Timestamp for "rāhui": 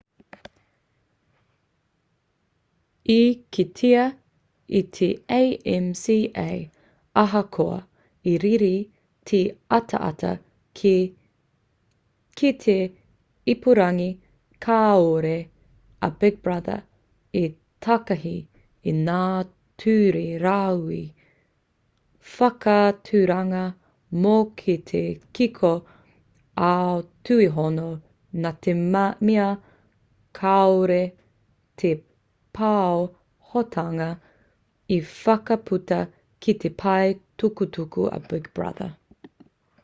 20.45-21.01